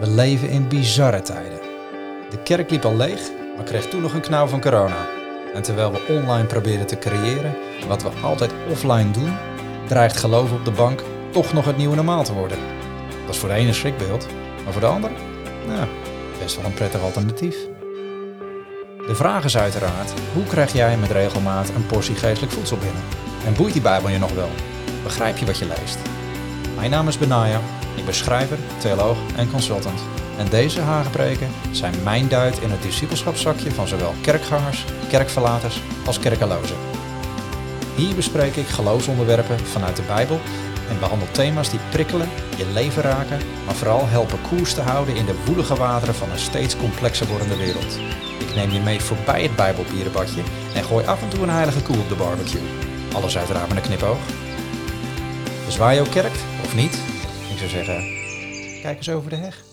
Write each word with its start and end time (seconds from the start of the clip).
We 0.00 0.10
leven 0.10 0.48
in 0.48 0.68
bizarre 0.68 1.22
tijden. 1.22 1.60
De 2.30 2.38
kerk 2.42 2.70
liep 2.70 2.84
al 2.84 2.96
leeg, 2.96 3.20
maar 3.56 3.64
kreeg 3.64 3.88
toen 3.88 4.00
nog 4.00 4.14
een 4.14 4.20
knauw 4.20 4.46
van 4.46 4.60
corona. 4.60 5.06
En 5.54 5.62
terwijl 5.62 5.92
we 5.92 6.06
online 6.08 6.46
proberen 6.46 6.86
te 6.86 6.98
creëren 6.98 7.56
wat 7.88 8.02
we 8.02 8.08
altijd 8.22 8.52
offline 8.70 9.10
doen, 9.10 9.36
dreigt 9.86 10.16
geloven 10.16 10.56
op 10.56 10.64
de 10.64 10.70
bank 10.70 11.02
toch 11.30 11.52
nog 11.52 11.64
het 11.64 11.76
nieuwe 11.76 11.94
normaal 11.94 12.24
te 12.24 12.32
worden. 12.32 12.58
Dat 13.26 13.34
is 13.34 13.40
voor 13.40 13.48
de 13.48 13.54
ene 13.54 13.72
schrikbeeld, 13.72 14.26
maar 14.64 14.72
voor 14.72 14.82
de 14.82 14.86
ander, 14.86 15.10
nou, 15.66 15.88
best 16.38 16.56
wel 16.56 16.64
een 16.64 16.74
prettig 16.74 17.00
alternatief. 17.00 17.56
De 19.06 19.14
vraag 19.14 19.44
is 19.44 19.56
uiteraard, 19.56 20.12
hoe 20.34 20.44
krijg 20.44 20.72
jij 20.72 20.96
met 20.96 21.10
regelmaat 21.10 21.68
een 21.68 21.86
portie 21.86 22.14
geestelijk 22.14 22.52
voedsel 22.52 22.76
binnen? 22.76 23.02
En 23.46 23.54
boeit 23.54 23.72
die 23.72 23.82
Bijbel 23.82 24.10
je 24.10 24.18
nog 24.18 24.32
wel? 24.32 24.50
Begrijp 25.02 25.36
je 25.36 25.46
wat 25.46 25.58
je 25.58 25.66
leest? 25.66 25.98
Mijn 26.76 26.90
naam 26.90 27.08
is 27.08 27.18
Benaya, 27.18 27.60
ik 27.96 28.04
ben 28.04 28.14
schrijver, 28.14 28.58
theoloog 28.78 29.16
en 29.36 29.50
consultant. 29.50 30.00
En 30.38 30.48
deze 30.48 30.80
hagepreken 30.80 31.48
zijn 31.70 31.94
mijn 32.02 32.28
duit 32.28 32.58
in 32.58 32.70
het 32.70 32.82
discipelschapszakje 32.82 33.70
van 33.70 33.88
zowel 33.88 34.14
kerkgangers, 34.20 34.84
kerkverlaters 35.08 35.80
als 36.06 36.18
kerkelozen. 36.18 36.76
Hier 37.94 38.14
bespreek 38.14 38.56
ik 38.56 38.66
geloofsonderwerpen 38.66 39.58
vanuit 39.58 39.96
de 39.96 40.02
Bijbel 40.02 40.40
en 40.90 40.98
behandel 40.98 41.28
thema's 41.30 41.70
die 41.70 41.80
prikkelen, 41.90 42.28
je 42.56 42.66
leven 42.72 43.02
raken, 43.02 43.38
maar 43.66 43.74
vooral 43.74 44.06
helpen 44.06 44.38
koers 44.48 44.74
te 44.74 44.80
houden 44.80 45.16
in 45.16 45.26
de 45.26 45.42
woelige 45.46 45.74
wateren 45.74 46.14
van 46.14 46.30
een 46.30 46.38
steeds 46.38 46.76
complexer 46.76 47.26
wordende 47.26 47.56
wereld. 47.56 47.98
Ik 48.38 48.54
neem 48.54 48.70
je 48.70 48.80
mee 48.80 49.00
voorbij 49.00 49.42
het 49.42 49.56
Bijbelbierenbadje 49.56 50.42
en 50.74 50.84
gooi 50.84 51.06
af 51.06 51.22
en 51.22 51.28
toe 51.28 51.42
een 51.42 51.50
heilige 51.50 51.82
koe 51.82 51.98
op 51.98 52.08
de 52.08 52.14
barbecue. 52.14 52.62
Alles 53.12 53.38
uiteraard 53.38 53.68
met 53.68 53.76
een 53.76 53.82
knipoog. 53.82 54.18
Kerkt, 55.78 56.44
of 56.64 56.74
niet, 56.74 56.94
ik 57.52 57.58
zou 57.58 57.70
zeggen, 57.70 58.02
kijk 58.82 58.96
eens 58.96 59.08
over 59.08 59.30
de 59.30 59.36
heg. 59.36 59.69